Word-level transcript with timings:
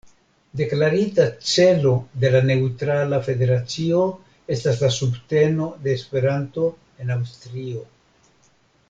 Deklarita 0.59 1.25
celo 1.49 1.91
de 2.23 2.31
la 2.35 2.41
neŭtrala 2.47 3.19
federacio 3.27 4.01
estas 4.57 4.81
la 4.87 4.91
subteno 4.99 5.69
de 5.85 5.95
Esperanto 5.99 6.65
en 7.05 7.15
Aŭstrio. 7.19 7.85